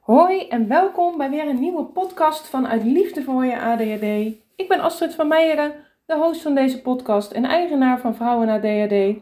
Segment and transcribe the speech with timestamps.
[0.00, 4.36] Hoi en welkom bij weer een nieuwe podcast van Uit Liefde voor je ADHD.
[4.56, 5.72] Ik ben Astrid van Meijeren,
[6.06, 9.20] de host van deze podcast en eigenaar van Vrouwen ADHD.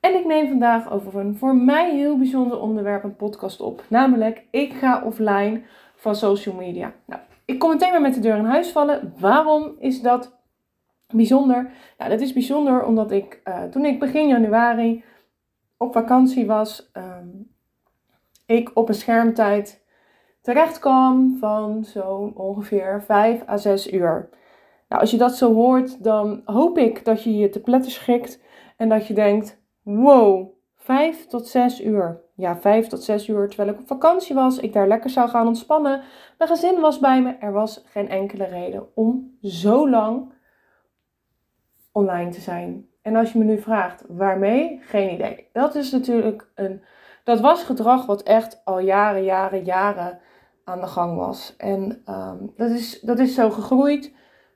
[0.00, 3.84] En ik neem vandaag over een voor mij heel bijzonder onderwerp een podcast op.
[3.88, 5.62] Namelijk, ik ga offline
[5.94, 6.92] van social media.
[7.06, 9.14] Nou, ik kom meteen maar met de deur in huis vallen.
[9.18, 10.38] Waarom is dat
[11.12, 11.70] bijzonder?
[11.98, 15.04] Nou, dat is bijzonder omdat ik uh, toen ik begin januari
[15.76, 17.49] op vakantie was, um,
[18.50, 19.84] ik op een schermtijd
[20.40, 24.28] terecht kwam van zo'n ongeveer 5 à 6 uur.
[24.88, 28.42] Nou, als je dat zo hoort, dan hoop ik dat je je te pletten schikt
[28.76, 32.20] en dat je denkt: wow, 5 tot 6 uur.
[32.34, 35.46] Ja, 5 tot 6 uur terwijl ik op vakantie was, ik daar lekker zou gaan
[35.46, 36.02] ontspannen.
[36.38, 37.36] Mijn gezin was bij me.
[37.40, 40.32] Er was geen enkele reden om zo lang
[41.92, 42.88] online te zijn.
[43.02, 45.48] En als je me nu vraagt waarmee, geen idee.
[45.52, 46.82] Dat is natuurlijk een.
[47.30, 50.18] Dat was gedrag wat echt al jaren, jaren, jaren
[50.64, 51.54] aan de gang was.
[51.56, 54.12] En um, dat, is, dat is zo gegroeid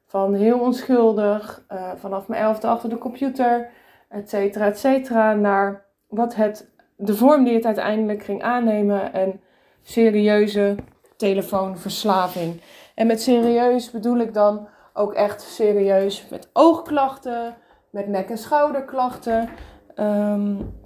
[0.06, 3.70] van heel onschuldig, uh, vanaf mijn elfde achter de computer,
[4.08, 9.40] et cetera, et cetera, naar wat het, de vorm die het uiteindelijk ging aannemen en
[9.82, 10.74] serieuze
[11.16, 12.60] telefoonverslaving.
[12.94, 17.54] En met serieus bedoel ik dan ook echt serieus met oogklachten,
[17.90, 19.48] met nek- en schouderklachten.
[19.96, 20.82] Um,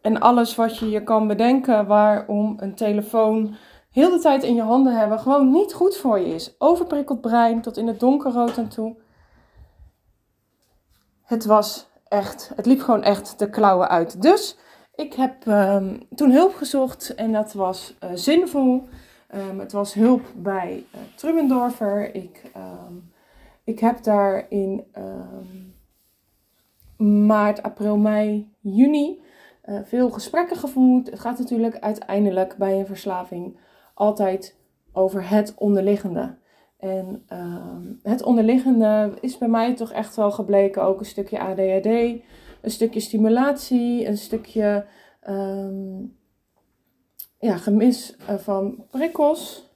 [0.00, 3.56] en alles wat je je kan bedenken waarom een telefoon
[3.90, 6.54] heel de tijd in je handen hebben gewoon niet goed voor je is.
[6.58, 8.96] Overprikkeld brein tot in het donkerrood aan toe.
[11.22, 14.22] Het was echt, het liep gewoon echt de klauwen uit.
[14.22, 14.58] Dus
[14.94, 18.88] ik heb um, toen hulp gezocht en dat was uh, zinvol.
[19.34, 22.14] Um, het was hulp bij uh.
[22.14, 23.12] Ik, um,
[23.64, 24.84] ik heb daar in
[27.26, 29.22] maart, april, mei, juni
[29.68, 31.10] uh, veel gesprekken gevoerd.
[31.10, 33.58] Het gaat natuurlijk uiteindelijk bij een verslaving
[33.94, 34.56] altijd
[34.92, 36.36] over het onderliggende.
[36.78, 37.66] En uh,
[38.02, 43.00] het onderliggende is bij mij toch echt wel gebleken ook een stukje ADHD, een stukje
[43.00, 44.86] stimulatie, een stukje
[45.28, 46.16] um,
[47.38, 49.66] ja, gemis uh, van prikkels.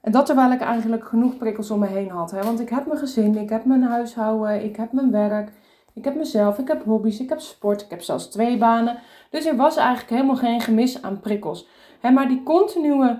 [0.00, 2.30] En dat terwijl ik eigenlijk genoeg prikkels om me heen had.
[2.30, 2.42] Hè?
[2.42, 5.52] Want ik heb mijn gezin, ik heb mijn huishouden, ik heb mijn werk,
[5.94, 8.98] ik heb mezelf, ik heb hobby's, ik heb sport, ik heb zelfs twee banen.
[9.30, 11.68] Dus er was eigenlijk helemaal geen gemis aan prikkels.
[12.12, 13.18] Maar die continue uh,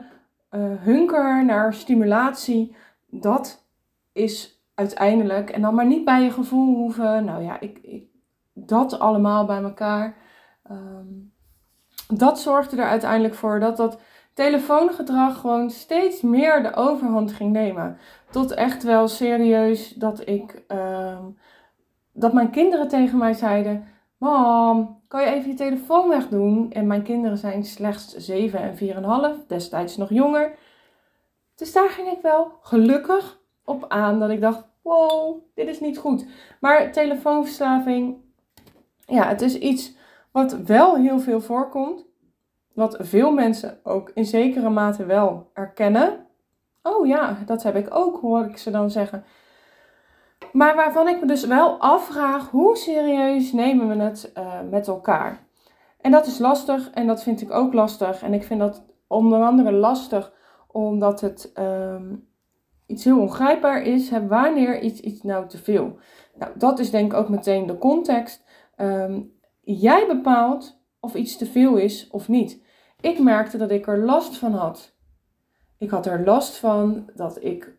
[0.79, 2.77] hunker naar stimulatie,
[3.07, 3.65] dat
[4.13, 8.07] is uiteindelijk, en dan maar niet bij je gevoel hoeven, nou ja, ik, ik
[8.53, 10.17] dat allemaal bij elkaar.
[10.71, 11.33] Um,
[12.09, 14.01] dat zorgde er uiteindelijk voor dat dat
[14.35, 17.99] telefoongedrag gewoon steeds meer de overhand ging nemen.
[18.31, 20.63] Tot echt wel serieus dat ik.
[20.69, 21.39] Um,
[22.15, 23.85] dat mijn kinderen tegen mij zeiden:
[24.19, 26.73] Mam, kan je even je telefoon wegdoen?
[26.73, 30.57] En mijn kinderen zijn slechts 7 en 4,5, destijds nog jonger.
[31.55, 35.99] Dus daar ging ik wel gelukkig op aan dat ik dacht: wow, dit is niet
[35.99, 36.27] goed.
[36.61, 38.17] Maar telefoonverslaving,
[39.07, 39.97] ja, het is iets
[40.31, 42.05] wat wel heel veel voorkomt.
[42.73, 46.27] Wat veel mensen ook in zekere mate wel erkennen.
[46.83, 49.25] Oh ja, dat heb ik ook, hoor ik ze dan zeggen.
[50.55, 55.47] Maar waarvan ik me dus wel afvraag, hoe serieus nemen we het uh, met elkaar?
[56.01, 58.23] En dat is lastig en dat vind ik ook lastig.
[58.23, 60.33] En ik vind dat onder andere lastig
[60.69, 62.29] omdat het um,
[62.87, 64.11] iets heel ongrijpbaar is.
[64.11, 65.99] Hè, wanneer iets, iets nou te veel?
[66.35, 68.45] Nou, dat is denk ik ook meteen de context.
[68.77, 72.63] Um, jij bepaalt of iets te veel is of niet.
[73.01, 74.97] Ik merkte dat ik er last van had.
[75.79, 77.79] Ik had er last van dat ik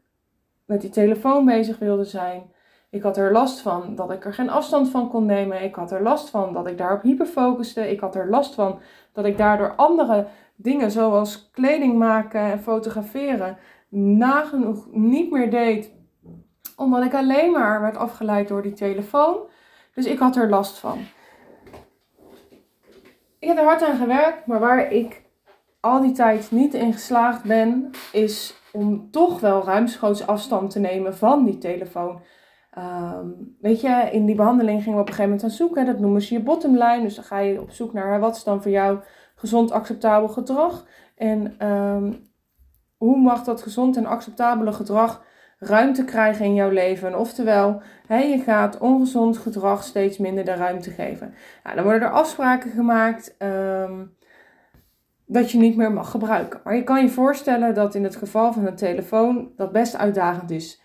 [0.65, 2.53] met die telefoon bezig wilde zijn.
[2.95, 5.63] Ik had er last van dat ik er geen afstand van kon nemen.
[5.63, 7.91] Ik had er last van dat ik daarop hyperfocuste.
[7.91, 8.79] Ik had er last van
[9.13, 13.57] dat ik daardoor andere dingen zoals kleding maken en fotograferen
[13.89, 15.91] nagenoeg niet meer deed.
[16.75, 19.37] Omdat ik alleen maar werd afgeleid door die telefoon.
[19.93, 20.97] Dus ik had er last van.
[23.39, 25.21] Ik heb er hard aan gewerkt, maar waar ik
[25.79, 31.17] al die tijd niet in geslaagd ben, is om toch wel ruimschoots afstand te nemen
[31.17, 32.21] van die telefoon.
[32.77, 35.85] Um, weet je, in die behandeling gingen we op een gegeven moment aan zoeken.
[35.85, 37.01] Dat noemen ze je bottomline.
[37.01, 38.99] Dus dan ga je op zoek naar wat is dan voor jou
[39.35, 40.85] gezond acceptabel gedrag.
[41.15, 42.29] En um,
[42.97, 45.23] hoe mag dat gezond en acceptabele gedrag
[45.59, 47.19] ruimte krijgen in jouw leven?
[47.19, 51.33] Oftewel, je gaat ongezond gedrag steeds minder de ruimte geven.
[51.63, 54.15] Nou, dan worden er afspraken gemaakt um,
[55.25, 56.59] dat je niet meer mag gebruiken.
[56.63, 60.51] Maar je kan je voorstellen dat in het geval van een telefoon dat best uitdagend
[60.51, 60.83] is.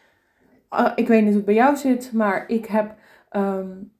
[0.75, 2.95] Uh, ik weet niet hoe het bij jou zit, maar ik heb
[3.31, 3.93] um,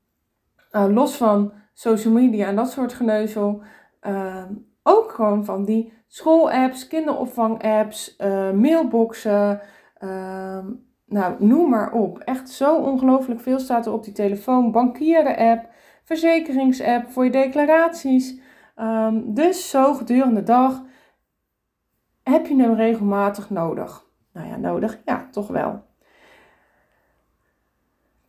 [0.73, 3.63] uh, los van social media en dat soort geneuzel,
[4.03, 4.45] uh,
[4.83, 9.61] ook gewoon van die schoolapps, kinderopvangapps, uh, mailboxen,
[10.01, 10.65] uh,
[11.07, 12.19] nou noem maar op.
[12.19, 14.73] Echt zo ongelooflijk veel staat er op die telefoon.
[14.73, 15.69] Bankieren-app,
[16.05, 18.41] verzekeringsapp voor je declaraties.
[19.25, 20.83] Dus zo gedurende de dag
[22.23, 24.05] heb je hem regelmatig nodig.
[24.33, 25.89] Nou ja, nodig, ja, toch wel.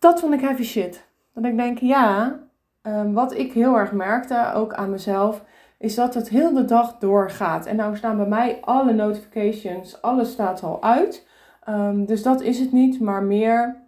[0.02, 1.08] Dat vond ik heavy shit.
[1.34, 2.40] Dat ik denk, ja,
[2.84, 5.44] um, wat ik heel erg merkte, ook aan mezelf,
[5.78, 7.66] is dat het heel de dag doorgaat.
[7.66, 11.28] En nou staan bij mij alle notifications, alles staat al uit.
[11.70, 13.82] Um, dus dat is het niet, maar meer,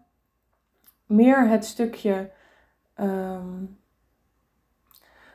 [1.05, 2.29] meer het stukje.
[2.99, 3.77] Um,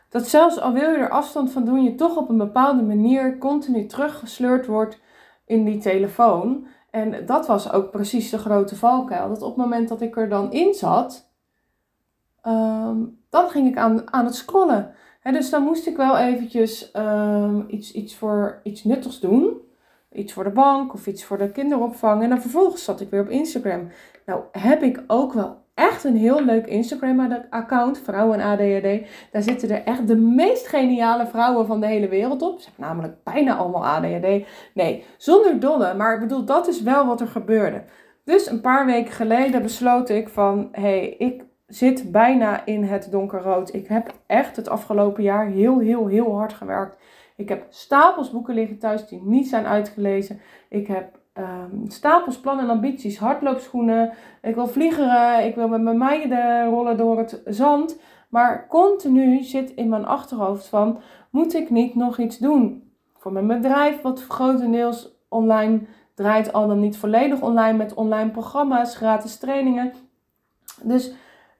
[0.08, 3.38] dat zelfs al wil je er afstand van doen, je toch op een bepaalde manier
[3.38, 5.00] continu teruggesleurd wordt
[5.44, 6.66] in die telefoon.
[6.90, 9.28] En dat was ook precies de grote valkuil.
[9.28, 11.30] Dat op het moment dat ik er dan in zat,
[12.46, 14.94] um, dan ging ik aan, aan het scrollen.
[15.22, 19.56] dus dan moest ik wel eventjes um, iets, iets voor iets nuttigs doen.
[20.12, 22.22] Iets voor de bank of iets voor de kinderopvang.
[22.22, 23.88] En dan vervolgens zat ik weer op Instagram.
[24.26, 29.06] Nou heb ik ook wel echt een heel leuk Instagram-account, Vrouwen ADHD.
[29.32, 32.60] Daar zitten er echt de meest geniale vrouwen van de hele wereld op.
[32.60, 34.46] Ze namelijk bijna allemaal ADHD.
[34.74, 37.82] Nee, zonder dolle, maar ik bedoel, dat is wel wat er gebeurde.
[38.24, 43.08] Dus een paar weken geleden besloot ik van, hé, hey, ik zit bijna in het
[43.10, 43.74] donkerrood.
[43.74, 46.96] Ik heb echt het afgelopen jaar heel, heel, heel hard gewerkt.
[47.36, 50.40] Ik heb stapels boeken liggen thuis die niet zijn uitgelezen.
[50.68, 54.12] Ik heb um, stapels plannen en ambities, hardloopschoenen.
[54.42, 58.00] Ik wil vliegeren, ik wil met mijn meiden rollen door het zand.
[58.28, 60.98] Maar continu zit in mijn achterhoofd van,
[61.30, 62.92] moet ik niet nog iets doen?
[63.16, 65.80] Voor mijn bedrijf, wat grotendeels online
[66.14, 69.92] draait, al dan niet volledig online met online programma's, gratis trainingen.
[70.82, 71.12] Dus,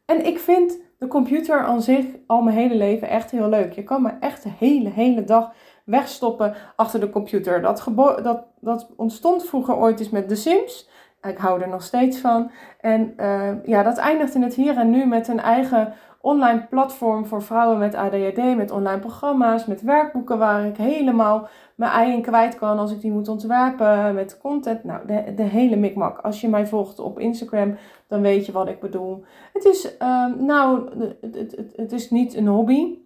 [0.04, 3.72] en ik vind de computer aan zich al mijn hele leven echt heel leuk.
[3.72, 5.52] Je kan me echt de hele, hele dag
[5.88, 7.62] wegstoppen achter de computer.
[7.62, 7.84] Dat,
[8.22, 10.88] dat, dat ontstond vroeger ooit eens met The Sims.
[11.22, 12.50] Ik hou er nog steeds van.
[12.80, 17.26] En uh, ja, dat eindigt in het hier en nu met een eigen online platform
[17.26, 22.54] voor vrouwen met ADHD, met online programma's, met werkboeken waar ik helemaal mijn ei kwijt
[22.54, 24.84] kan als ik die moet ontwerpen, met content.
[24.84, 26.18] Nou, de, de hele mikmak.
[26.18, 27.76] Als je mij volgt op Instagram,
[28.08, 29.24] dan weet je wat ik bedoel.
[29.52, 32.98] Het is, uh, nou, het, het, het is niet een hobby.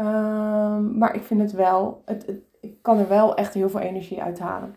[0.00, 4.22] Um, maar ik vind het wel, het, ik kan er wel echt heel veel energie
[4.22, 4.76] uit halen.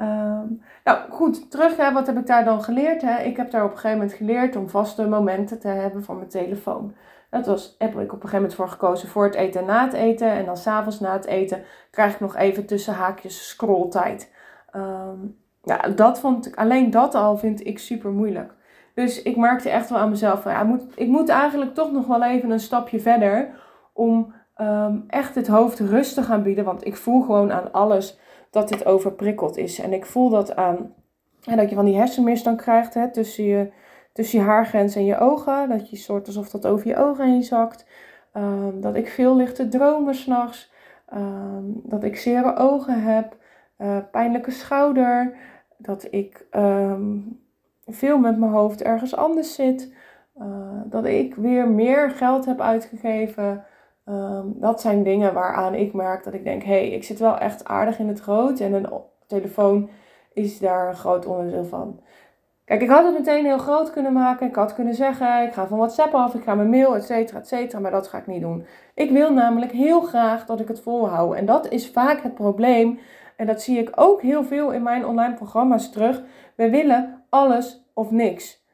[0.00, 3.02] Um, nou goed, terug, hè, wat heb ik daar dan geleerd?
[3.02, 3.22] Hè?
[3.22, 6.28] Ik heb daar op een gegeven moment geleerd om vaste momenten te hebben voor mijn
[6.28, 6.94] telefoon.
[7.30, 9.84] Dat was, heb ik op een gegeven moment voor gekozen voor het eten en na
[9.84, 10.30] het eten.
[10.30, 14.34] En dan s'avonds na het eten krijg ik nog even tussen haakjes scrolltijd.
[14.76, 18.54] Um, ja, dat vond ik, alleen dat al vind ik super moeilijk.
[18.94, 22.06] Dus ik merkte echt wel aan mezelf van, ja, moet, ik moet eigenlijk toch nog
[22.06, 23.48] wel even een stapje verder
[23.92, 26.64] om um, echt het hoofd rust te gaan bieden.
[26.64, 28.18] Want ik voel gewoon aan alles
[28.50, 29.78] dat dit overprikkeld is.
[29.78, 30.94] En ik voel dat aan
[31.44, 33.72] en dat je van die hersenmist dan krijgt hè, tussen, je,
[34.12, 35.68] tussen je haargrens en je ogen.
[35.68, 37.86] Dat je soort alsof dat over je ogen heen zakt.
[38.36, 40.72] Um, dat ik veel lichte dromen s'nachts.
[41.14, 43.36] Um, dat ik zere ogen heb.
[43.78, 45.36] Uh, pijnlijke schouder.
[45.76, 46.46] Dat ik
[47.86, 49.94] veel met mijn hoofd ergens anders zit.
[50.38, 50.46] Uh,
[50.84, 53.64] dat ik weer meer geld heb uitgegeven
[54.08, 57.38] Um, dat zijn dingen waaraan ik merk dat ik denk, hé, hey, ik zit wel
[57.38, 58.88] echt aardig in het rood en een
[59.26, 59.88] telefoon
[60.32, 62.00] is daar een groot onderdeel van.
[62.64, 64.46] Kijk, ik had het meteen heel groot kunnen maken.
[64.46, 67.38] Ik had kunnen zeggen, ik ga van WhatsApp af, ik ga mijn mail, et cetera,
[67.38, 67.80] et cetera.
[67.80, 68.66] Maar dat ga ik niet doen.
[68.94, 71.34] Ik wil namelijk heel graag dat ik het volhoud.
[71.34, 72.98] En dat is vaak het probleem.
[73.36, 76.22] En dat zie ik ook heel veel in mijn online programma's terug.
[76.54, 78.64] We willen alles of niks.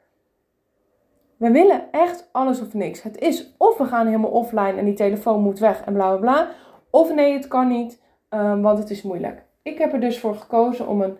[1.43, 3.03] We willen echt alles of niks.
[3.03, 6.17] Het is of we gaan helemaal offline en die telefoon moet weg en bla bla
[6.17, 6.49] bla.
[6.91, 9.45] Of nee, het kan niet, um, want het is moeilijk.
[9.63, 11.19] Ik heb er dus voor gekozen om een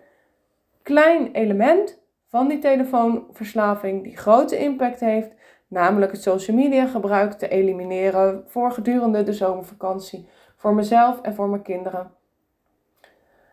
[0.81, 5.35] klein element van die telefoonverslaving die grote impact heeft,
[5.67, 10.27] namelijk het social media gebruik, te elimineren voor gedurende de zomervakantie.
[10.55, 12.11] Voor mezelf en voor mijn kinderen.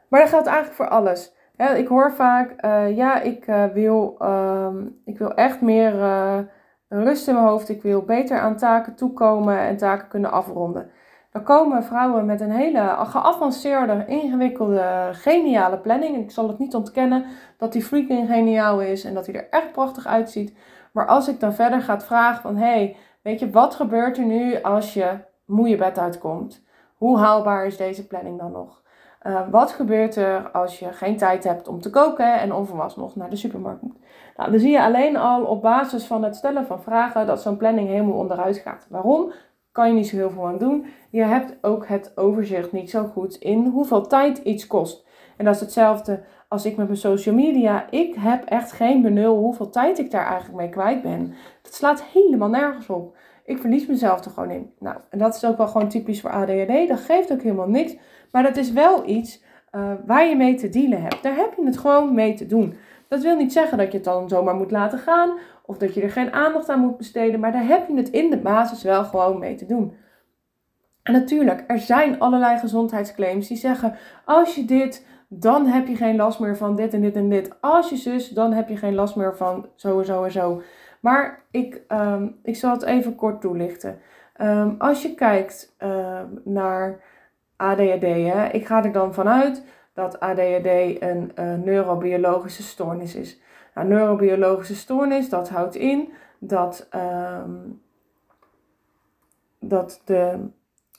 [0.09, 1.35] Maar dat geldt eigenlijk voor alles.
[1.77, 4.75] ik hoor vaak, uh, ja, ik, uh, wil, uh,
[5.05, 5.95] ik wil echt meer
[6.91, 7.69] rust in mijn hoofd.
[7.69, 10.91] Ik wil beter aan taken toekomen en taken kunnen afronden.
[11.33, 16.17] Dan komen vrouwen met een hele geavanceerde, ingewikkelde, geniale planning.
[16.17, 17.25] Ik zal het niet ontkennen
[17.57, 20.55] dat die freaking geniaal is en dat hij er echt prachtig uitziet.
[20.93, 24.63] Maar als ik dan verder ga vragen van, hey, weet je, wat gebeurt er nu
[24.63, 26.63] als je moe je bed uitkomt?
[26.97, 28.83] Hoe haalbaar is deze planning dan nog?
[29.23, 33.17] Uh, wat gebeurt er als je geen tijd hebt om te koken en onverwachts nog
[33.17, 33.97] naar de supermarkt moet?
[34.41, 37.57] Nou, dan zie je alleen al op basis van het stellen van vragen dat zo'n
[37.57, 38.87] planning helemaal onderuit gaat.
[38.91, 39.33] Waarom?
[39.73, 40.87] kan je niet zo heel veel aan doen.
[41.11, 45.07] Je hebt ook het overzicht niet zo goed in hoeveel tijd iets kost.
[45.37, 47.91] En dat is hetzelfde als ik met mijn social media.
[47.91, 51.35] Ik heb echt geen benul hoeveel tijd ik daar eigenlijk mee kwijt ben.
[51.63, 53.17] Dat slaat helemaal nergens op.
[53.45, 54.73] Ik verlies mezelf er gewoon in.
[54.79, 56.89] Nou, en dat is ook wel gewoon typisch voor ADHD.
[56.89, 57.97] Dat geeft ook helemaal niks.
[58.33, 59.43] Maar dat is wel iets
[59.73, 61.23] uh, waar je mee te dealen hebt.
[61.23, 62.75] Daar heb je het gewoon mee te doen.
[63.11, 65.39] Dat wil niet zeggen dat je het dan zomaar moet laten gaan.
[65.65, 67.41] Of dat je er geen aandacht aan moet besteden.
[67.41, 69.97] Maar daar heb je het in de basis wel gewoon mee te doen.
[71.03, 76.17] En natuurlijk, er zijn allerlei gezondheidsclaims die zeggen: als je dit, dan heb je geen
[76.17, 77.61] last meer van dit en dit en dit.
[77.61, 80.63] Als je zus, dan heb je geen last meer van zo en zo en zo.
[81.01, 83.99] Maar ik, um, ik zal het even kort toelichten.
[84.41, 87.01] Um, als je kijkt um, naar
[87.57, 88.05] ADHD,
[88.53, 89.65] ik ga er dan vanuit
[90.01, 90.67] dat ADHD
[91.03, 93.41] een uh, neurobiologische stoornis is.
[93.75, 96.89] Nou, neurobiologische stoornis, dat houdt in dat,
[99.59, 100.49] dat de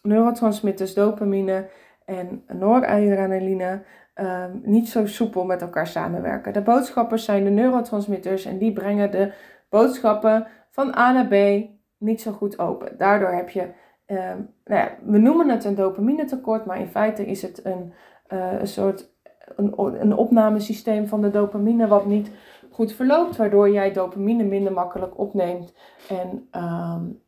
[0.02, 1.70] neurotransmitters dopamine
[2.06, 3.82] en noradrenaline
[4.16, 6.54] um, niet zo soepel met elkaar samenwerken.
[6.54, 9.34] De boodschappers zijn de neurotransmitters en die brengen de
[9.70, 11.66] boodschappen van A naar B
[11.98, 12.98] niet zo goed open.
[12.98, 17.26] Daardoor heb je, um, nou ja, we noemen het een dopamine tekort, maar in feite
[17.26, 17.94] is het een,
[18.34, 19.10] uh, een soort
[19.56, 22.32] een, een opnamesysteem van de dopamine wat niet
[22.72, 25.74] goed verloopt, waardoor jij dopamine minder makkelijk opneemt
[26.08, 27.22] en um,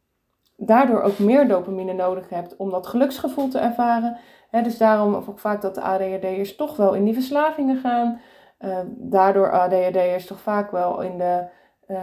[0.58, 4.18] daardoor ook meer dopamine nodig hebt om dat geluksgevoel te ervaren.
[4.52, 8.20] dus daarom ook vaak dat de ADHD'ers toch wel in die verslavingen gaan.
[8.60, 11.44] Uh, daardoor ADHD'ers toch vaak wel in de
[11.88, 11.98] uh,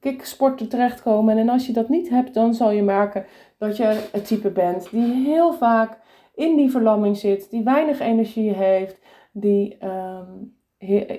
[0.00, 1.38] kicksporten terechtkomen.
[1.38, 3.24] En als je dat niet hebt, dan zal je merken
[3.58, 5.98] dat je het type bent die heel vaak
[6.34, 9.00] in die verlamming zit, die weinig energie heeft,
[9.32, 10.56] die um,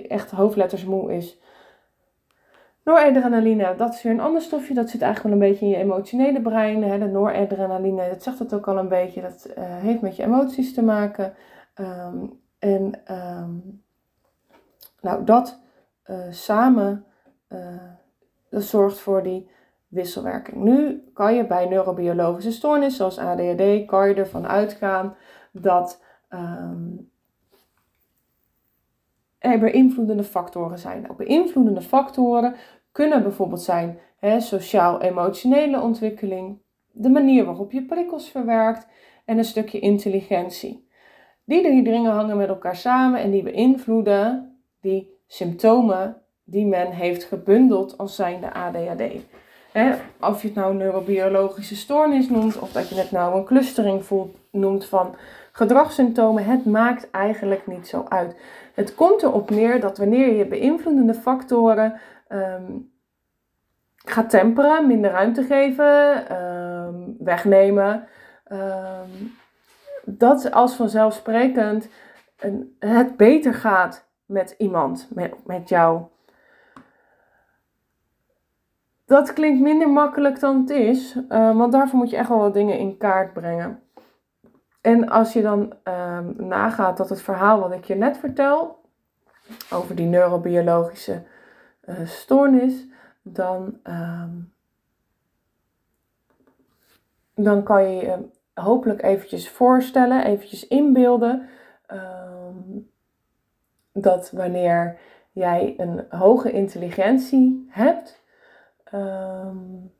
[0.07, 1.41] echt hoofdletters moe is.
[2.83, 4.73] Noradrenaline, dat is weer een ander stofje.
[4.73, 6.83] Dat zit eigenlijk wel een beetje in je emotionele brein.
[6.83, 6.99] Hè.
[6.99, 9.21] De noradrenaline, dat zegt het ook al een beetje.
[9.21, 11.33] Dat uh, heeft met je emoties te maken.
[11.75, 13.83] Um, en um,
[15.01, 15.59] nou, dat
[16.05, 17.05] uh, samen,
[17.49, 17.59] uh,
[18.49, 19.49] dat zorgt voor die
[19.93, 20.63] wisselwerking.
[20.63, 25.15] Nu kan je bij neurobiologische stoornissen zoals ADHD, kan je ervan uitgaan
[25.51, 27.11] dat um,
[29.37, 31.01] er beïnvloedende factoren zijn.
[31.01, 32.55] Nou, beïnvloedende factoren
[32.91, 33.99] kunnen bijvoorbeeld zijn
[34.37, 36.57] sociaal-emotionele ontwikkeling,
[36.91, 38.87] de manier waarop je prikkels verwerkt
[39.25, 40.87] en een stukje intelligentie.
[41.45, 47.23] Die drie dingen hangen met elkaar samen en die beïnvloeden die symptomen die men heeft
[47.23, 49.01] gebundeld als zijnde ADHD.
[49.73, 54.03] He, of je het nou neurobiologische stoornis noemt, of dat je het nou een clustering
[54.51, 55.15] noemt van
[55.51, 58.35] gedragssymptomen, het maakt eigenlijk niet zo uit.
[58.73, 61.99] Het komt erop neer dat wanneer je beïnvloedende factoren
[62.29, 62.91] um,
[63.95, 68.07] gaat temperen, minder ruimte geven, um, wegnemen,
[68.51, 69.35] um,
[70.05, 71.87] dat als vanzelfsprekend
[72.79, 76.01] het beter gaat met iemand, met, met jou.
[79.13, 82.53] Dat klinkt minder makkelijk dan het is, uh, want daarvoor moet je echt wel wat
[82.53, 83.79] dingen in kaart brengen.
[84.81, 88.81] En als je dan um, nagaat dat het verhaal wat ik je net vertel,
[89.73, 91.23] over die neurobiologische
[91.85, 92.87] uh, stoornis,
[93.21, 94.53] dan, um,
[97.35, 98.17] dan kan je je
[98.53, 101.49] hopelijk eventjes voorstellen, eventjes inbeelden,
[101.91, 102.89] um,
[103.91, 104.99] dat wanneer
[105.31, 108.22] jij een hoge intelligentie hebt,
[108.93, 109.91] um,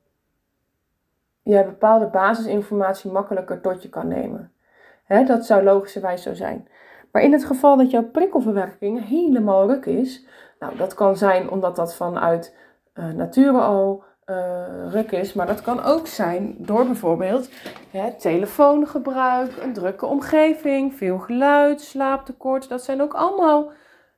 [1.42, 4.52] je bepaalde basisinformatie makkelijker tot je kan nemen.
[5.08, 6.68] Dat zou logischerwijs zo zijn.
[7.12, 10.26] Maar in het geval dat jouw prikkelverwerking helemaal ruk is,
[10.60, 12.56] nou dat kan zijn omdat dat vanuit
[12.94, 17.50] uh, nature al uh, ruk is, maar dat kan ook zijn door bijvoorbeeld
[17.92, 22.70] hè, telefoongebruik, een drukke omgeving, veel geluid, slaaptekort.
[22.70, 23.72] Dat zijn ook allemaal,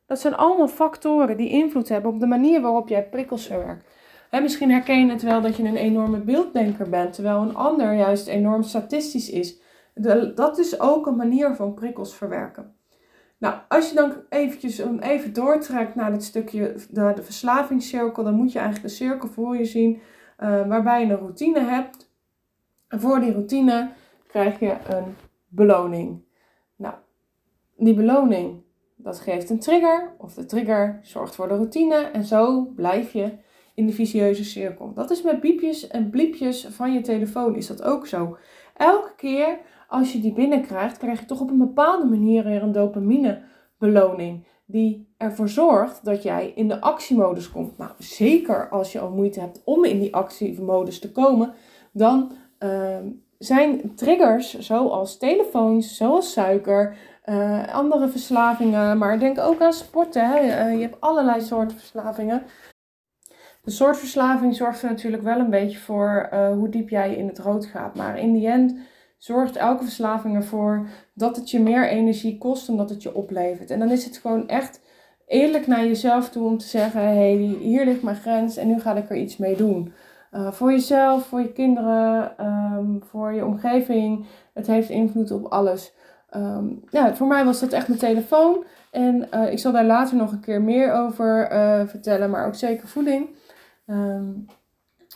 [0.06, 3.86] dat zijn allemaal factoren die invloed hebben op de manier waarop jij prikkels verwerkt.
[4.36, 7.94] Hè, misschien herken je het wel dat je een enorme beelddenker bent, terwijl een ander
[7.94, 9.60] juist enorm statistisch is.
[10.36, 12.76] dat is ook een manier van prikkels verwerken.
[13.38, 18.52] Nou, als je dan eventjes even doortrekt naar het stukje, de, de verslavingscirkel, dan moet
[18.52, 22.12] je eigenlijk een cirkel voor je zien uh, waarbij je een routine hebt.
[22.88, 23.90] En voor die routine
[24.28, 25.16] krijg je een
[25.48, 26.24] beloning.
[26.76, 26.94] Nou,
[27.78, 28.62] die beloning,
[28.96, 33.44] dat geeft een trigger, of de trigger zorgt voor de routine en zo blijf je
[33.76, 34.94] in de vicieuze cirkel.
[34.94, 38.38] Dat is met biepjes en bliepjes van je telefoon is dat ook zo.
[38.76, 42.72] Elke keer als je die binnenkrijgt, krijg je toch op een bepaalde manier weer een
[42.72, 43.42] dopamine
[43.78, 44.46] beloning.
[44.66, 47.78] Die ervoor zorgt dat jij in de actiemodus komt.
[47.78, 51.54] Nou, zeker als je al moeite hebt om in die actiemodus te komen,
[51.92, 59.74] dan ehm, zijn triggers zoals telefoons, zoals suiker, uh, andere verslavingen, maar denk ook aan
[59.74, 60.30] sporten.
[60.30, 60.40] Hè.
[60.42, 62.44] Uh, je hebt allerlei soorten verslavingen.
[63.66, 67.28] De soort verslaving zorgt er natuurlijk wel een beetje voor uh, hoe diep jij in
[67.28, 67.96] het rood gaat.
[67.96, 68.76] Maar in die end
[69.18, 73.70] zorgt elke verslaving ervoor dat het je meer energie kost dan dat het je oplevert.
[73.70, 74.82] En dan is het gewoon echt
[75.28, 78.80] eerlijk naar jezelf toe om te zeggen: hé, hey, hier ligt mijn grens en nu
[78.80, 79.94] ga ik er iets mee doen.
[80.32, 84.26] Uh, voor jezelf, voor je kinderen, um, voor je omgeving.
[84.54, 85.94] Het heeft invloed op alles.
[86.36, 88.64] Um, ja, voor mij was dat echt mijn telefoon.
[88.92, 91.48] En uh, ik zal daar later nog een keer meer over
[91.88, 93.28] vertellen, maar ook zeker voeding.
[93.88, 94.46] Um,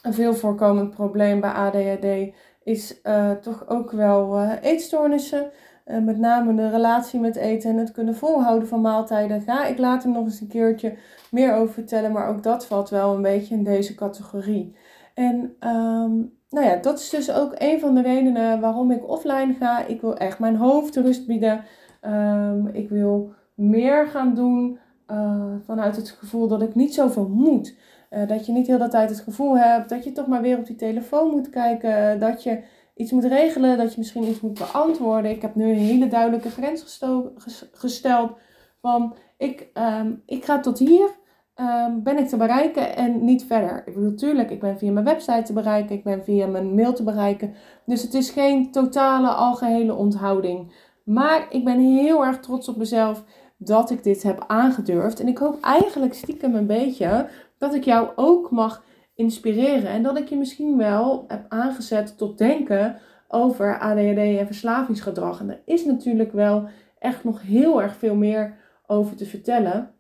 [0.02, 5.52] een veel voorkomend probleem bij ADHD is uh, toch ook wel eetstoornissen.
[5.86, 9.42] met name de relatie met eten en het kunnen volhouden van maaltijden.
[9.42, 10.98] Ga ik later nog eens een keertje
[11.32, 14.76] meer over vertellen, maar ook dat valt wel een beetje in deze categorie.
[15.14, 19.54] En um, nou ja, dat is dus ook een van de redenen waarom ik offline
[19.54, 19.86] ga.
[19.86, 21.64] Ik wil echt mijn hoofd rust bieden.
[22.02, 24.80] Um, ik wil meer gaan doen
[25.66, 27.78] vanuit het gevoel dat ik niet zoveel moet.
[28.10, 30.58] Uh, dat je niet heel de tijd het gevoel hebt dat je toch maar weer
[30.58, 32.20] op die telefoon moet kijken.
[32.20, 32.64] Dat je
[32.96, 35.32] iets moet regelen, dat je misschien iets moet beantwoorden.
[35.32, 37.00] Ik heb nu een hele duidelijke grens
[37.72, 38.32] gesteld
[38.82, 41.18] van ik, um, ik ga tot hier.
[41.56, 43.78] Um, ben ik te bereiken en niet verder.
[43.86, 46.94] Ik bedoel, natuurlijk, ik ben via mijn website te bereiken, ik ben via mijn mail
[46.94, 47.54] te bereiken.
[47.86, 50.74] Dus het is geen totale, algehele onthouding.
[51.04, 53.24] Maar ik ben heel erg trots op mezelf
[53.58, 55.20] dat ik dit heb aangedurfd.
[55.20, 57.28] En ik hoop eigenlijk stiekem een beetje
[57.60, 58.84] dat ik jou ook mag
[59.16, 59.90] inspireren.
[59.90, 65.40] En dat ik je misschien wel heb aangezet tot denken over ADHD en verslavingsgedrag.
[65.40, 66.68] En er is natuurlijk wel
[67.00, 69.92] echt nog heel erg veel meer over te vertellen.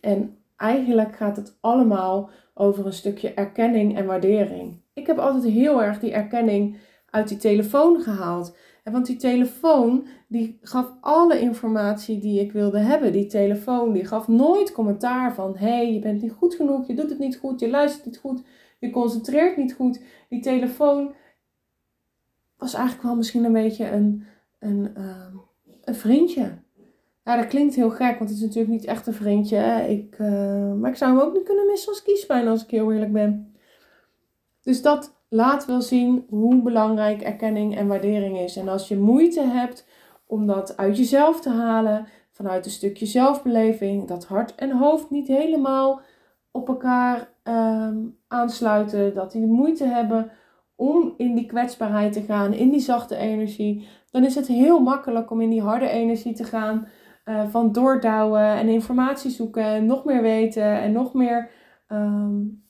[0.00, 4.82] En eigenlijk gaat het allemaal over een stukje erkenning en waardering.
[4.92, 6.76] Ik heb altijd heel erg die erkenning
[7.10, 8.56] uit die telefoon gehaald.
[8.82, 13.12] Want die telefoon die gaf alle informatie die ik wilde hebben.
[13.12, 16.94] Die telefoon die gaf nooit commentaar van hé, hey, je bent niet goed genoeg, je
[16.94, 18.42] doet het niet goed, je luistert niet goed,
[18.78, 20.00] je concentreert niet goed.
[20.28, 21.14] Die telefoon
[22.56, 24.24] was eigenlijk wel misschien een beetje een,
[24.58, 25.34] een, uh,
[25.84, 26.60] een vriendje.
[27.24, 29.86] Ja, dat klinkt heel gek, want het is natuurlijk niet echt een vriendje.
[29.88, 32.92] Ik, uh, maar ik zou hem ook niet kunnen missen als kiespijn, als ik heel
[32.92, 33.54] eerlijk ben.
[34.62, 38.56] Dus dat laat wel zien hoe belangrijk erkenning en waardering is.
[38.56, 39.86] En als je moeite hebt
[40.26, 45.28] om dat uit jezelf te halen, vanuit een stukje zelfbeleving, dat hart en hoofd niet
[45.28, 46.00] helemaal
[46.50, 50.30] op elkaar um, aansluiten, dat die moeite hebben
[50.74, 55.30] om in die kwetsbaarheid te gaan, in die zachte energie, dan is het heel makkelijk
[55.30, 56.86] om in die harde energie te gaan
[57.24, 61.50] uh, van doordouwen en informatie zoeken en nog meer weten en nog meer
[61.88, 62.64] um,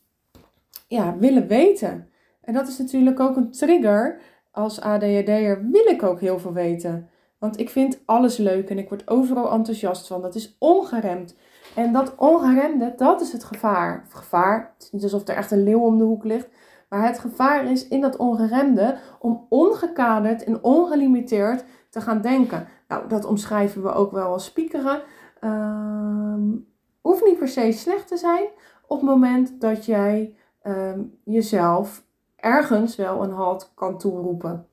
[0.88, 2.10] ja, willen weten.
[2.42, 4.20] En dat is natuurlijk ook een trigger.
[4.50, 7.08] Als ADHD'er wil ik ook heel veel weten.
[7.38, 10.22] Want ik vind alles leuk en ik word overal enthousiast van.
[10.22, 11.36] Dat is ongeremd.
[11.74, 14.06] En dat ongeremde, dat is het gevaar.
[14.08, 16.48] gevaar, het is niet alsof er echt een leeuw om de hoek ligt.
[16.88, 22.66] Maar het gevaar is in dat ongeremde om ongekaderd en ongelimiteerd te gaan denken.
[22.88, 25.02] Nou, dat omschrijven we ook wel als spiekeren.
[25.40, 26.66] Um,
[27.00, 28.44] hoeft niet per se slecht te zijn
[28.86, 32.04] op het moment dat jij um, jezelf
[32.42, 34.66] ergens wel een halt kan toeroepen.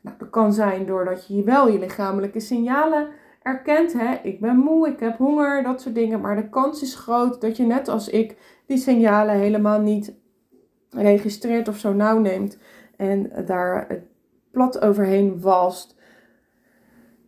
[0.00, 3.08] Nou, dat kan zijn doordat je wel je lichamelijke signalen
[3.42, 3.92] erkent.
[3.92, 4.14] Hè?
[4.22, 6.20] Ik ben moe, ik heb honger, dat soort dingen.
[6.20, 10.14] Maar de kans is groot dat je net als ik die signalen helemaal niet
[10.90, 12.58] registreert of zo nauw neemt.
[12.96, 14.02] En daar
[14.50, 15.96] plat overheen walst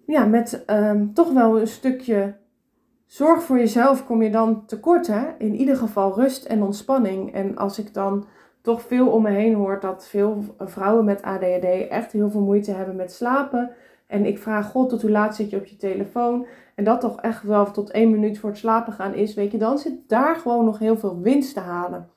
[0.09, 2.37] ja, met um, toch wel een stukje
[3.07, 5.07] zorg voor jezelf kom je dan tekort.
[5.07, 5.27] Hè?
[5.39, 7.33] In ieder geval rust en ontspanning.
[7.33, 8.27] En als ik dan
[8.69, 12.73] toch veel om me heen hoor dat veel vrouwen met ADHD echt heel veel moeite
[12.73, 13.71] hebben met slapen.
[14.07, 16.47] En ik vraag God tot hoe laat zit je op je telefoon.
[16.75, 19.35] En dat toch echt wel tot één minuut voor het slapen gaan is.
[19.35, 22.09] Weet je, dan zit daar gewoon nog heel veel winst te halen.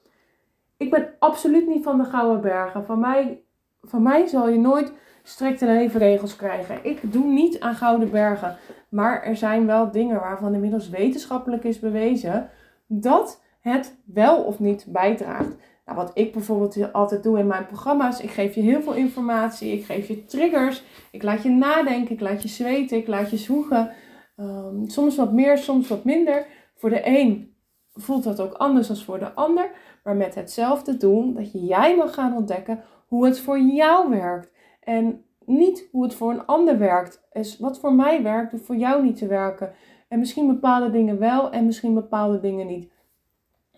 [0.77, 2.85] Ik ben absoluut niet van de Gouden Bergen.
[2.85, 3.41] Van mij,
[3.81, 6.79] van mij zal je nooit strikte leefregels krijgen.
[6.81, 8.57] Ik doe niet aan gouden bergen.
[8.89, 12.49] Maar er zijn wel dingen waarvan inmiddels wetenschappelijk is bewezen
[12.87, 15.55] dat het wel of niet bijdraagt.
[15.91, 19.71] Nou, wat ik bijvoorbeeld altijd doe in mijn programma's, ik geef je heel veel informatie,
[19.71, 23.37] ik geef je triggers, ik laat je nadenken, ik laat je zweten, ik laat je
[23.37, 23.91] zwoegen.
[24.37, 26.45] Um, soms wat meer, soms wat minder.
[26.75, 27.55] Voor de een
[27.93, 29.71] voelt dat ook anders dan voor de ander,
[30.03, 34.51] maar met hetzelfde doel dat jij mag gaan ontdekken hoe het voor jou werkt.
[34.79, 37.27] En niet hoe het voor een ander werkt.
[37.31, 39.73] Is wat voor mij werkt, hoeft voor jou niet te werken.
[40.07, 42.89] En misschien bepaalde dingen wel en misschien bepaalde dingen niet.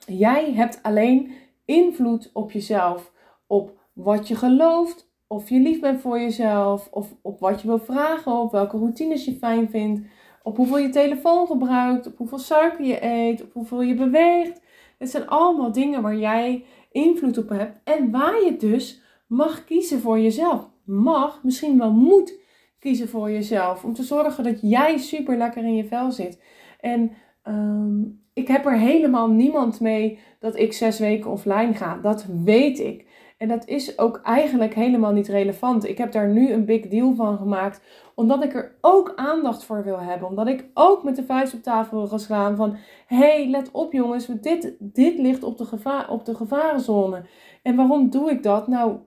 [0.06, 1.32] Jij hebt alleen
[1.66, 3.12] invloed op jezelf.
[3.48, 7.80] Op wat je gelooft, of je lief bent voor jezelf, of op wat je wil
[7.80, 10.08] vragen, op welke routines je fijn vindt,
[10.44, 14.62] op hoeveel je telefoon gebruikt, op hoeveel suiker je eet, op hoeveel je beweegt.
[14.98, 20.00] Het zijn allemaal dingen waar jij invloed op hebt en waar je dus mag kiezen
[20.00, 20.70] voor jezelf.
[20.84, 22.40] Mag, misschien wel moet
[22.80, 23.84] kiezen voor jezelf.
[23.84, 26.42] Om te zorgen dat jij super lekker in je vel zit.
[26.80, 28.02] En ehm,
[28.34, 31.98] ik heb er helemaal niemand mee dat ik zes weken offline ga.
[32.02, 33.06] Dat weet ik.
[33.38, 35.88] En dat is ook eigenlijk helemaal niet relevant.
[35.88, 37.82] Ik heb daar nu een big deal van gemaakt.
[38.16, 40.28] Omdat ik er ook aandacht voor wil hebben.
[40.28, 42.78] Omdat ik ook met de vuist op tafel wil gaan slaan van...
[43.06, 47.26] hey, let op jongens, dit, dit ligt op de, gevaar, op de gevarenzone.
[47.64, 48.68] En waarom doe ik dat?
[48.68, 48.98] Nou,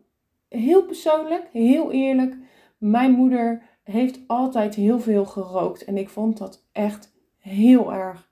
[0.49, 2.37] heel persoonlijk, heel eerlijk.
[2.79, 5.85] Mijn moeder heeft altijd heel veel gerookt.
[5.85, 8.26] En ik vond dat echt heel erg.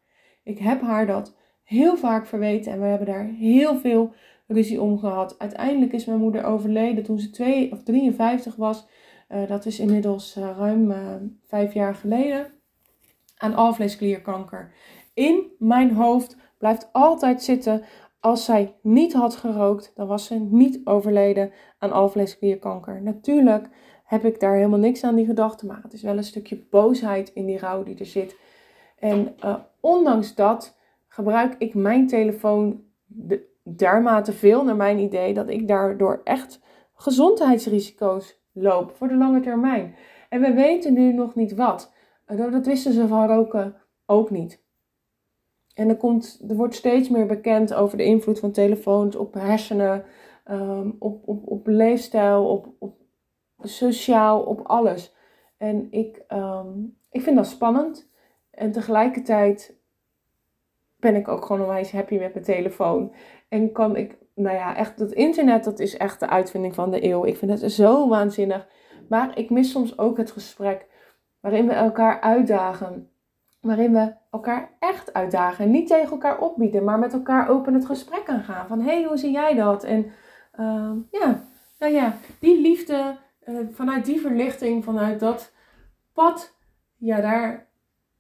[0.45, 2.73] Ik heb haar dat heel vaak verweten.
[2.73, 4.13] En we hebben daar heel veel
[4.47, 5.39] ruzie om gehad.
[5.39, 8.87] Uiteindelijk is mijn moeder overleden toen ze 2 of 53 was.
[9.29, 10.99] Uh, dat is inmiddels uh, ruim uh,
[11.47, 12.53] vijf jaar geleden.
[13.37, 14.73] Aan alvleesklierkanker.
[15.15, 17.83] In mijn hoofd blijft altijd zitten.
[18.21, 23.03] Als zij niet had gerookt, dan was ze niet overleden aan alvleesklierkanker.
[23.03, 23.69] Natuurlijk
[24.05, 27.33] heb ik daar helemaal niks aan die gedachte, maar het is wel een stukje boosheid
[27.33, 28.37] in die rouw die er zit.
[29.05, 29.35] En
[29.81, 36.21] ondanks dat gebruik ik mijn telefoon de, dermate veel, naar mijn idee, dat ik daardoor
[36.25, 36.61] echt
[36.95, 39.95] gezondheidsrisico's loop voor de lange termijn.
[40.29, 41.93] En we weten nu nog niet wat.
[42.27, 44.63] Dat wisten ze van roken ook niet.
[45.75, 50.05] En er, komt, er wordt steeds meer bekend over de invloed van telefoons op hersenen,
[50.45, 52.97] ehm, op, op, op leefstijl, op, op
[53.63, 55.15] sociaal, op alles.
[55.57, 56.79] En ik, ehm,
[57.11, 58.13] ik vind dat spannend.
[58.55, 59.77] En tegelijkertijd
[60.97, 63.15] ben ik ook gewoon onwijs happy met mijn telefoon.
[63.49, 67.05] En kan ik, nou ja, echt, dat internet, dat is echt de uitvinding van de
[67.05, 67.25] eeuw.
[67.25, 68.69] Ik vind het zo waanzinnig.
[69.09, 70.87] Maar ik mis soms ook het gesprek
[71.41, 73.09] waarin we elkaar uitdagen.
[73.61, 75.71] Waarin we elkaar echt uitdagen.
[75.71, 78.67] Niet tegen elkaar opbieden, maar met elkaar open het gesprek aan gaan.
[78.67, 79.85] Van, hé, hey, hoe zie jij dat?
[79.85, 80.05] En
[80.61, 81.45] uh, ja,
[81.79, 85.53] nou ja, die liefde, uh, vanuit die verlichting, vanuit dat
[86.13, 86.57] pad,
[86.97, 87.69] ja, daar,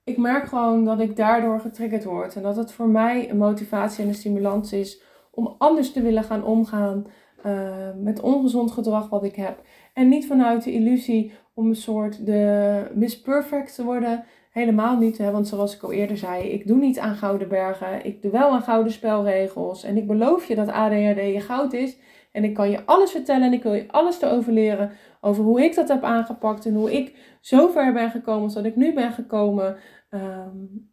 [0.05, 2.37] ik merk gewoon dat ik daardoor getriggerd word.
[2.37, 6.25] En dat het voor mij een motivatie en een stimulans is om anders te willen
[6.25, 7.07] gaan omgaan
[7.47, 9.63] uh, met ongezond gedrag wat ik heb.
[9.95, 14.25] En niet vanuit de illusie om een soort de Miss Perfect te worden.
[14.51, 15.31] Helemaal niet, hè?
[15.31, 18.05] want zoals ik al eerder zei, ik doe niet aan gouden bergen.
[18.05, 19.85] Ik doe wel aan gouden spelregels.
[19.85, 21.97] En ik beloof je dat ADHD je goud is.
[22.35, 24.93] En ik kan je alles vertellen en ik wil je alles erover leren.
[25.21, 28.77] Over hoe ik dat heb aangepakt en hoe ik zo ver ben gekomen zodat ik
[28.77, 29.77] nu ben gekomen.
[30.11, 30.91] Um,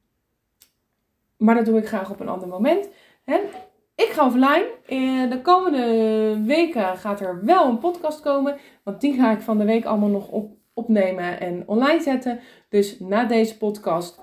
[1.37, 2.89] maar dat doe ik graag op een ander moment.
[3.95, 4.67] Ik ga offline.
[4.85, 8.57] Eh, de komende weken gaat er wel een podcast komen.
[8.83, 12.39] Want die ga ik van de week allemaal nog op, opnemen en online zetten.
[12.69, 14.19] Dus na deze podcast,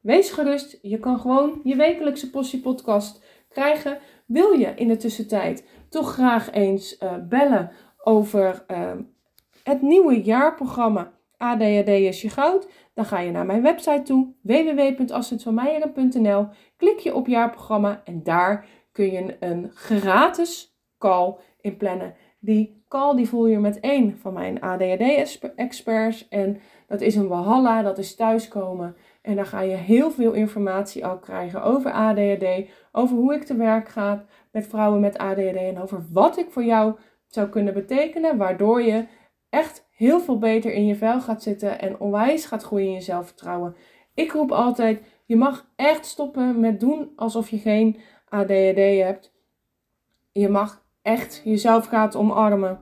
[0.00, 0.78] wees gerust.
[0.82, 3.98] Je kan gewoon je wekelijkse postie podcast krijgen.
[4.26, 7.70] Wil je in de tussentijd toch graag eens uh, bellen
[8.02, 8.92] over uh,
[9.62, 12.68] het nieuwe jaarprogramma ADHD is je goud?
[12.94, 16.46] Dan ga je naar mijn website toe, www.astridvanmeijeren.nl.
[16.76, 22.14] Klik je op jaarprogramma en daar kun je een gratis call inplannen.
[22.38, 26.28] Die call die voel je met één van mijn ADHD-experts.
[26.28, 28.96] En dat is een Walhalla, dat is thuiskomen.
[29.24, 32.46] En daar ga je heel veel informatie al krijgen over ADHD,
[32.92, 36.64] over hoe ik te werk ga met vrouwen met ADHD en over wat ik voor
[36.64, 36.94] jou
[37.26, 39.06] zou kunnen betekenen, waardoor je
[39.48, 43.00] echt heel veel beter in je vel gaat zitten en onwijs gaat groeien in je
[43.00, 43.76] zelfvertrouwen.
[44.14, 49.32] Ik roep altijd, je mag echt stoppen met doen alsof je geen ADHD hebt.
[50.32, 52.78] Je mag echt jezelf gaan omarmen.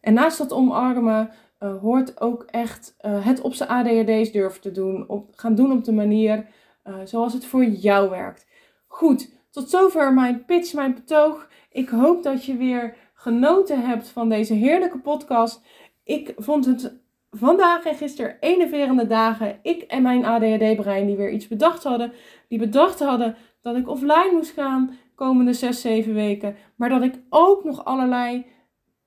[0.00, 1.30] En naast dat omarmen
[1.62, 5.08] uh, hoort ook echt uh, het op zijn ADHD's durven te doen.
[5.08, 6.46] Op, gaan doen op de manier
[6.86, 8.46] uh, zoals het voor jou werkt.
[8.86, 11.48] Goed, tot zover mijn pitch, mijn betoog.
[11.70, 15.62] Ik hoop dat je weer genoten hebt van deze heerlijke podcast.
[16.04, 19.58] Ik vond het vandaag en gisteren enerverende dagen.
[19.62, 22.12] Ik en mijn ADHD-brein die weer iets bedacht hadden.
[22.48, 26.56] Die bedacht hadden dat ik offline moest gaan komende 6, 7 weken.
[26.76, 28.46] Maar dat ik ook nog allerlei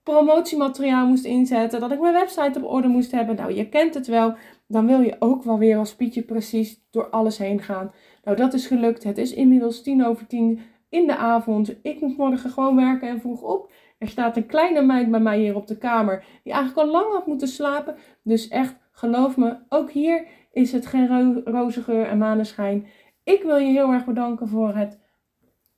[0.05, 1.79] promotiemateriaal moest inzetten.
[1.79, 3.35] Dat ik mijn website op orde moest hebben.
[3.35, 4.35] Nou, je kent het wel.
[4.67, 7.91] Dan wil je ook wel weer als Pietje precies door alles heen gaan.
[8.23, 9.03] Nou, dat is gelukt.
[9.03, 11.75] Het is inmiddels tien over tien in de avond.
[11.81, 13.71] Ik moet morgen gewoon werken en vroeg op.
[13.97, 16.25] Er staat een kleine meid bij mij hier op de kamer.
[16.43, 17.95] Die eigenlijk al lang had moeten slapen.
[18.23, 22.87] Dus echt, geloof me, ook hier is het geen ro roze geur en maneschijn.
[23.23, 24.99] Ik wil je heel erg bedanken voor het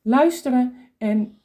[0.01, 0.75] luisteren.
[0.97, 1.41] En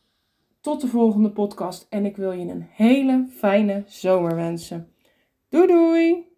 [0.62, 4.92] Tot de volgende podcast en ik wil je een hele fijne zomer wensen.
[5.48, 6.32] Doei doei!